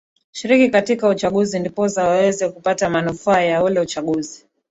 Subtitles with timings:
[0.31, 4.45] shiriki katika uchaguzi ndiposa waweze kupata manufaa ya ule uchaguzi